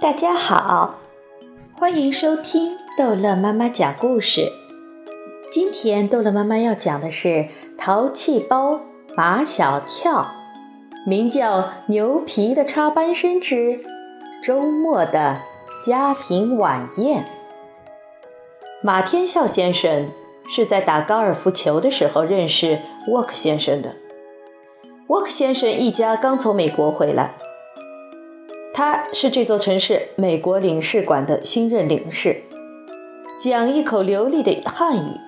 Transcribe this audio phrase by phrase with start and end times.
[0.00, 0.94] 大家好，
[1.78, 4.50] 欢迎收听逗乐妈妈讲故事。
[5.52, 7.28] 今天逗乐妈妈要讲的是
[7.76, 8.80] 《淘气包
[9.14, 10.22] 马小跳》，
[11.06, 11.58] 名叫
[11.88, 13.84] 《牛皮的插班生之
[14.42, 15.42] 周末的
[15.84, 17.22] 家庭晚宴》。
[18.82, 20.08] 马天笑先生
[20.48, 23.94] 是在打高尔夫球的时候认识沃克先生的。
[25.08, 27.34] 沃克先生一家刚从美国回来，
[28.80, 32.40] 他是这座城市美国领事馆的新任领事，
[33.38, 35.20] 讲一口流利的汉语。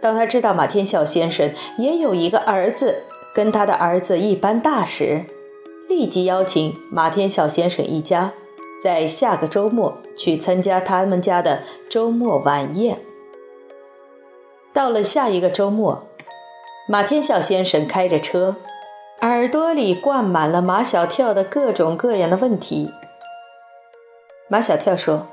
[0.00, 3.02] 当他知道马天笑先生也有一个儿子
[3.34, 5.26] 跟他的儿子一般大时，
[5.90, 8.32] 立即邀请马天笑先生一家
[8.82, 11.60] 在下个周末去参加他们家的
[11.90, 12.96] 周末晚宴。
[14.72, 16.06] 到了下一个周末，
[16.88, 18.56] 马天笑先生开着车。
[19.22, 22.90] 耳朵里灌满了马小跳的各种各样的问题。
[24.48, 25.26] 马小跳说：“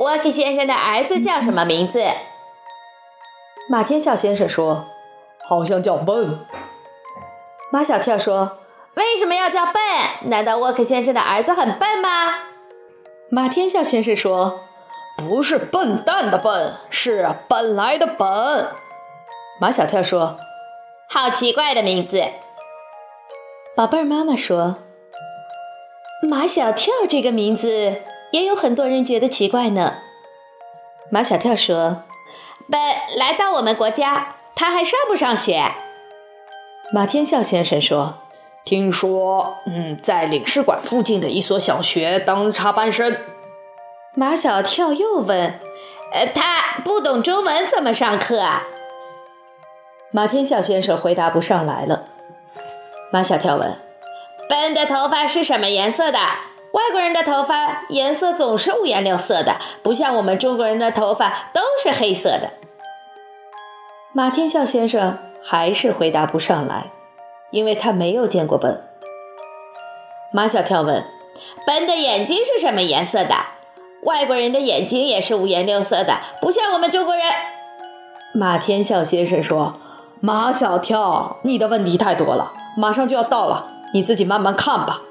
[0.00, 2.02] 沃克先生的儿子叫什么名字？”
[3.70, 4.84] 马天笑先生说
[5.48, 6.40] ：“好像叫笨。”
[7.72, 8.58] 马小跳说
[8.94, 9.74] ：“为什么要叫笨？
[10.22, 12.34] 难道沃克先生的儿子很笨吗？”
[13.30, 14.58] 马天笑先生说
[15.18, 18.72] ：“不是笨蛋的笨，是本来的本。”
[19.60, 20.34] 马小跳说
[21.08, 22.20] ：“好奇怪的名字。”
[23.78, 24.74] 宝贝儿妈妈说
[26.28, 29.98] ：“马小跳这个名字也有很多人觉得奇怪呢。”
[31.12, 32.02] 马小跳说
[32.68, 32.80] ：“本
[33.16, 35.62] 来到我们国家，他还上不上学？”
[36.92, 38.18] 马天笑先生说
[38.66, 43.16] ：“听说，嗯，在领事馆附近的一所小学当插班生。”
[44.16, 45.60] 马小跳又问
[46.12, 48.64] ：“呃，他不懂中文怎么上课啊？”
[50.10, 52.08] 马天笑先生回答不上来了。
[53.10, 53.74] 马小跳问
[54.50, 56.18] ：“笨的头发是什么颜色的？
[56.72, 62.50] 外国人的头发颜色总是五颜六色的，不像我们中国人的头发都是黑色的。”
[64.12, 66.90] 马天笑先生还是回答不上来，
[67.50, 68.78] 因为他没有见过笨。
[70.30, 71.02] 马小跳问
[71.66, 73.34] ：“笨的眼睛是什么颜色的？
[74.02, 77.24] 外国人的眼睛也是五颜六色的，不像我们中国人。”
[78.34, 79.76] 马天笑先生说
[80.20, 85.02] ：“马小跳，你的问题太多了。”马上就要到了，你自己慢慢看吧。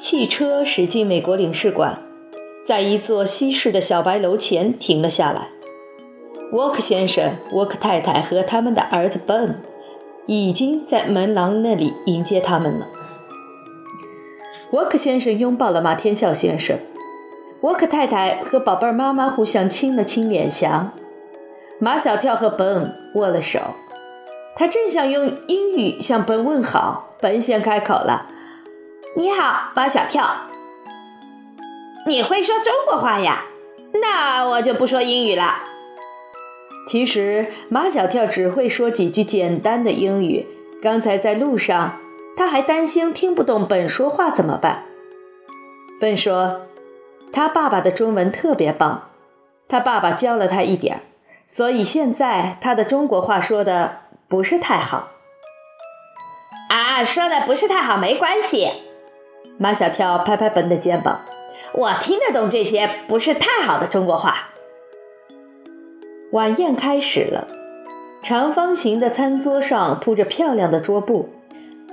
[0.00, 1.98] 汽车驶进美国领事馆，
[2.64, 5.48] 在一座西式的小白楼前停了下来。
[6.52, 9.56] 沃克先生、沃克太太和他们的儿子 Ben
[10.26, 12.86] 已经在门廊那里迎接他们了。
[14.70, 16.78] 沃克先生拥抱了马天笑先生，
[17.62, 20.92] 沃克太太和宝贝儿妈妈互相亲了亲脸颊，
[21.80, 23.58] 马小跳和 Ben 握了手。
[24.58, 28.26] 他正想用英语向本问好，本先开口了
[29.14, 30.28] ：“你好，马小跳。
[32.04, 33.44] 你会说中国话呀？
[34.02, 35.60] 那我就不说英语了。”
[36.88, 40.48] 其实马小跳只会说几句简单的英语。
[40.82, 41.96] 刚才在路上，
[42.36, 44.82] 他还担心听不懂本说话怎么办。
[46.00, 46.62] 本说
[47.32, 49.10] ：“他爸爸的中文特别棒，
[49.68, 51.00] 他爸爸教了他一点儿，
[51.46, 53.98] 所以现在他的中国话说的。”
[54.28, 55.08] 不是太好
[56.68, 58.68] 啊，说的不是太好没关系。
[59.56, 61.22] 马小跳拍拍本的肩膀，
[61.72, 64.50] 我听得懂这些不是太好的中国话。
[66.32, 67.48] 晚宴开始了，
[68.22, 71.30] 长方形的餐桌上铺着漂亮的桌布，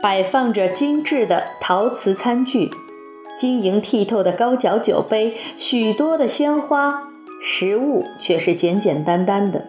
[0.02, 2.70] 摆放着精致的陶瓷餐具，
[3.38, 7.04] 晶莹剔透的高脚酒杯，许多的鲜花，
[7.42, 9.68] 食物却是简简单单的。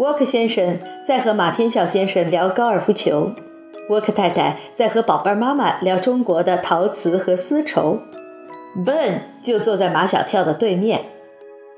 [0.00, 3.32] 沃克先生在和马天笑先生聊高尔夫球，
[3.90, 7.98] 沃克太太在和宝贝妈妈聊中国的陶瓷和丝绸
[8.82, 11.02] ，Ben 就坐在马小跳的对面。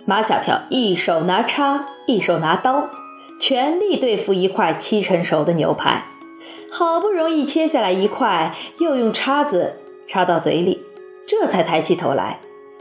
[0.05, 2.91] 马小跳一手拿叉，一手拿刀，
[3.41, 6.05] 全力对付一块七成熟的牛排。
[6.71, 10.81] 好不容易切下来一块，又用叉子插到嘴里，
[11.27, 12.39] 这才抬起头来，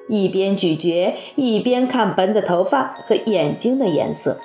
[0.07, 4.37] 一边咀嚼一边看笨的头发和眼睛的颜色。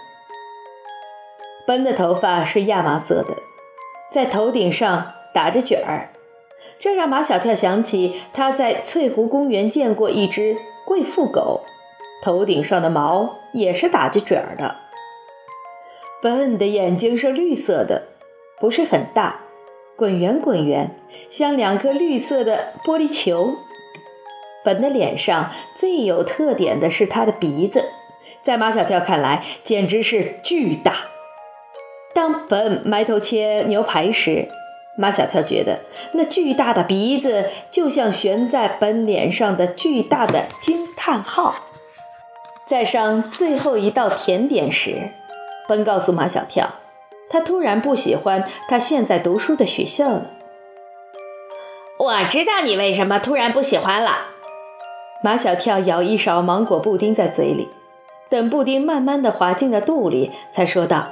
[1.67, 3.35] 奔的头发是亚麻色的，
[4.13, 6.11] 在头顶上打着卷儿，
[6.79, 11.63] 这让马小跳想起他在翠湖公园见过一只贵妇狗，
[12.23, 14.77] 头顶上的毛也是打着卷儿的。
[16.23, 18.05] 笨的眼睛是绿色的，
[18.61, 19.41] 不是很大，
[19.97, 20.97] 滚圆滚圆，
[21.29, 23.57] 像两颗绿色的玻璃球。
[24.65, 27.85] 本的脸上最有特点的是他的鼻子，
[28.43, 30.95] 在马小跳看来简直是巨大。
[32.17, 34.49] 当本埋头切牛排时，
[34.97, 35.81] 马小跳觉得
[36.13, 41.55] 那巨大的鼻子就像悬在本脸上的巨大的惊叹号。
[42.67, 45.11] 在上最后一道甜点时，
[45.69, 46.77] 本告诉马小跳，
[47.29, 50.31] 他突然不喜欢他现在读书的学校了。
[51.99, 54.13] 我知道你为什么突然不喜欢了。
[55.23, 57.69] 马小跳舀一勺芒果布丁在嘴里，
[58.31, 61.09] 等布丁慢慢的滑进了肚里，才说道。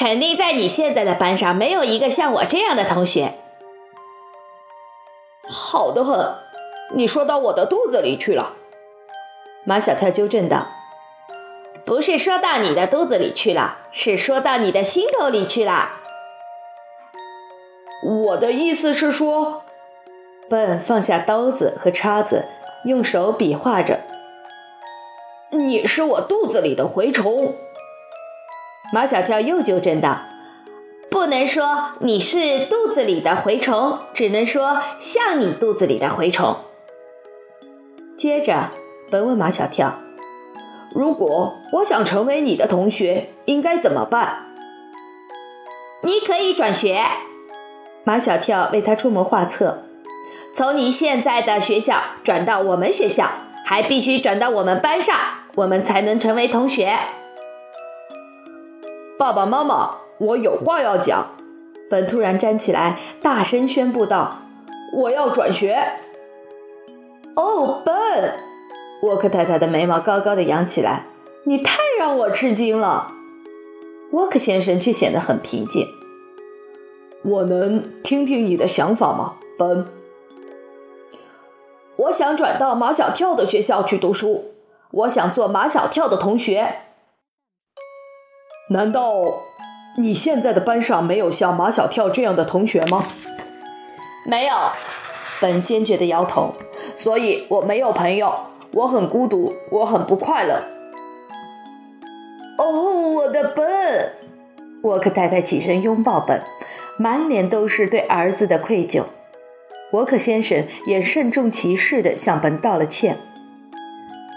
[0.00, 3.34] 肯定在你现在的班上没有一个像我这样的同学。
[5.46, 6.36] 好的很，
[6.94, 8.54] 你说到我的肚子里去了。
[9.62, 10.68] 马小跳纠正道
[11.84, 15.90] ：“不是说到你的肚子里去了，是说到你的心头里去了。”
[18.24, 19.64] 我的意思是说，
[20.48, 22.46] 笨放下刀子和叉子，
[22.86, 24.00] 用手比划着
[25.52, 27.54] ：“你是我肚子里的蛔虫。”
[28.92, 30.18] 马小跳又纠正道
[31.08, 36.56] ：“不能说你是肚子里的蛔虫，只能说像你肚子里的蛔虫。”
[38.18, 38.70] 接着，
[39.08, 39.94] 本问马小跳
[40.92, 44.46] ：“如果我想成为你的同学，应该怎么办
[46.02, 47.00] ？”“你可以转学。”
[48.02, 49.84] 马小跳为他出谋划策
[50.52, 51.94] ：“从你现在的学校
[52.24, 53.28] 转到我们学校，
[53.64, 55.16] 还必须转到我们班上，
[55.54, 56.98] 我们才能成为同学。”
[59.20, 61.26] 爸爸妈妈，我有话要讲。
[61.90, 64.38] 本突然站起来，大声宣布道
[64.96, 65.76] ：“我要转学。”
[67.36, 67.94] 哦，本，
[69.02, 71.04] 沃克太太的眉毛高高的扬起来，
[71.44, 73.08] 你太让我吃惊了。
[74.12, 75.86] 沃克先生却显得很平静。
[77.22, 79.84] 我能听听你的想法吗，本？
[81.96, 84.54] 我想转到马小跳的学校去读书，
[84.92, 86.74] 我想做马小跳的同学。
[88.72, 89.42] 难道
[89.96, 93.04] 你现在的班上没有像马小跳这样的同学吗？
[94.24, 94.54] 没有，
[95.40, 96.54] 本坚决的摇头。
[96.94, 98.32] 所以我没有朋友，
[98.72, 100.62] 我很孤独，我很不快乐。
[102.58, 104.12] 哦，我的本！
[104.82, 106.40] 沃克太太起身拥抱本，
[106.96, 109.02] 满脸都是对儿子的愧疚。
[109.92, 113.16] 沃克先生也慎重其事地向本道了歉。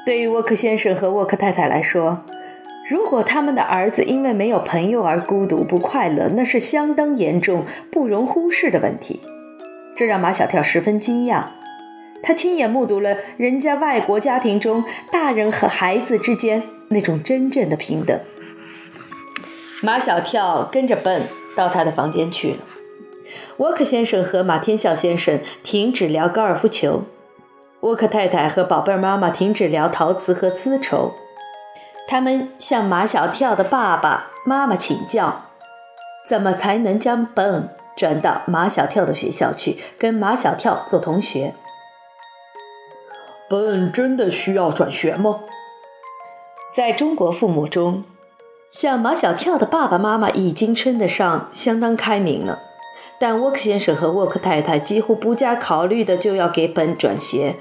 [0.07, 2.23] 对于沃克先生和沃克太太来说，
[2.93, 9.19] 如果他们的儿子因为没有朋友而孤独不快乐，那是相当严重、不容忽视的问题。
[9.95, 11.45] 这让马小跳十分惊讶。
[12.21, 18.19] 他亲眼目睹了人家外国家庭中大人和孩子之间那种真正的平等。
[19.81, 21.23] 马小跳跟着笨
[21.57, 22.57] 到他的房间去了。
[23.57, 27.05] 沃克先生和马天笑先生停止聊高尔夫球，
[27.79, 31.11] 沃克太太和宝贝妈妈停止聊陶瓷和丝绸。
[32.07, 35.43] 他们向马小跳的爸爸妈妈请教，
[36.27, 41.53] 怎么才能将本转到马小跳的学校去，跟马小跳做同学。
[43.49, 45.41] 本真的需要转学吗？
[46.75, 48.03] 在中国父母中，
[48.71, 52.59] 像马小跳的爸爸妈妈已经称得上相当开明了，
[53.19, 57.55] 但沃克先生和沃克太太几乎不加考虑的就要给本转学，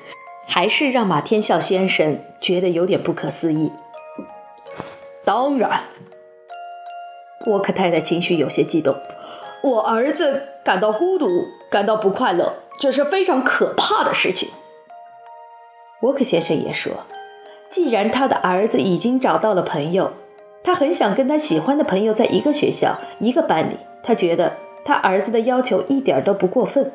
[0.48, 3.70] 还是让马天笑先生觉得有点不可思议。
[5.24, 5.82] 当然，
[7.46, 8.94] 沃克太太情绪有些激动。
[9.62, 11.28] 我儿子感到孤独，
[11.70, 14.48] 感到不快乐，这是非常可怕的事情。
[16.00, 16.92] 沃克先生也说，
[17.68, 20.12] 既然他的儿子已经找到了朋友，
[20.64, 23.76] 他很想跟他喜欢的朋友在一个学校、一个班里。
[24.02, 24.54] 他觉得
[24.84, 26.90] 他儿子的要求一点都不过分。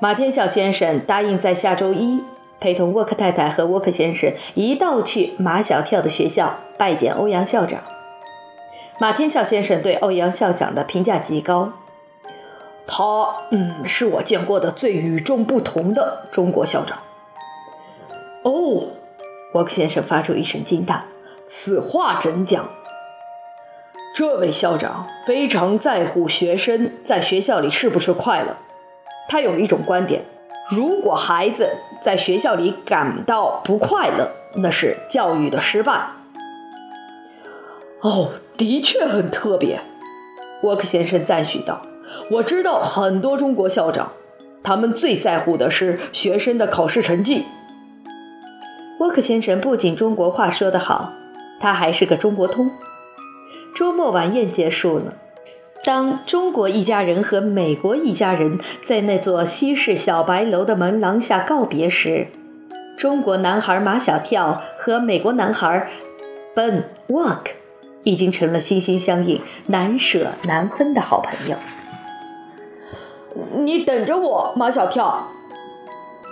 [0.00, 2.22] 马天笑先生答应在下周一。
[2.66, 7.80] 陪同沃克太太和沃克先生一道去马小跳的学校拜见欧阳校长。
[8.98, 11.74] 马天笑先生对欧阳校长的评价极高，
[12.84, 13.04] 他
[13.52, 16.98] 嗯是我见过的最与众不同的中国校长。
[18.42, 18.88] 哦，
[19.54, 21.04] 沃克先生发出一声惊叹
[21.48, 22.68] ：“此话怎讲？
[24.12, 28.56] 这位校长非常在乎学生在学校里是不是快乐。
[29.28, 30.22] 他有一种观点。”
[30.68, 36.08] 如果孩子在学校里感到不快乐，那是教育的失败。
[38.00, 39.80] 哦，的确很特别，
[40.64, 41.82] 沃克先生赞许道。
[42.32, 44.10] 我知道很多中国校长，
[44.64, 47.44] 他们最在乎的是学生的考试成绩。
[48.98, 51.12] 沃克先生不仅中国话说得好，
[51.60, 52.70] 他还是个中国通。
[53.72, 55.14] 周末晚宴结束了。
[55.86, 62.26] 当中国一家人和美国一家人在那座西式小白楼的门廊下告别时，
[62.98, 65.88] 中国男孩马小跳和美国男孩
[66.56, 67.52] Ben Walk
[68.02, 71.56] 已经成了心心相印、难舍难分的好朋友。
[73.60, 75.28] 你等着我，马小跳。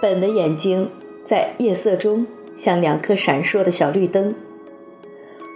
[0.02, 0.90] 本的眼睛
[1.24, 4.34] 在夜色中像两颗闪烁的小绿灯。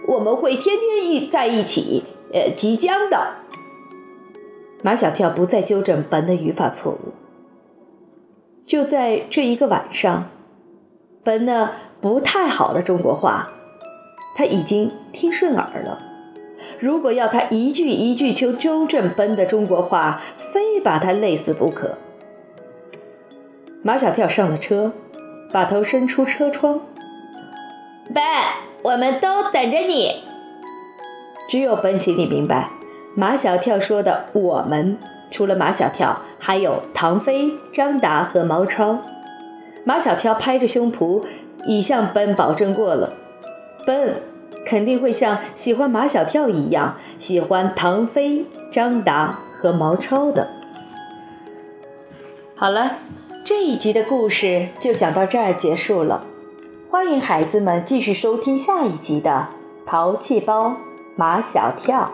[0.07, 3.38] 我们会天天一在一起，呃，即将的。
[4.81, 7.13] 马小跳不再纠正本的语法错误。
[8.65, 10.29] 就在这一个晚上，
[11.23, 13.49] 本那不太好的中国话，
[14.35, 15.99] 他已经听顺耳了。
[16.79, 20.21] 如果要他一句一句求纠正本的中国话，
[20.53, 21.97] 非把他累死不可。
[23.81, 24.91] 马小跳上了车，
[25.51, 26.81] 把头伸出车窗。
[28.13, 28.23] 本，
[28.83, 30.23] 我们都等着你。
[31.49, 32.69] 只有本心里明白，
[33.15, 34.97] 马小跳说的“我们”，
[35.31, 38.99] 除了马小跳，还有唐飞、张达和毛超。
[39.83, 41.23] 马小跳拍着胸脯，
[41.65, 43.13] 已向奔保证过了，
[43.85, 44.21] 奔
[44.65, 50.47] 肯定会像喜欢马小跳一样喜欢唐飞、张达和毛超的。
[52.55, 52.97] 好了。
[53.45, 56.23] 这一集的故事就讲到这儿结束了，
[56.91, 59.47] 欢迎孩子们继续收听下一集的
[59.89, 60.75] 《淘气包
[61.15, 62.11] 马小跳》。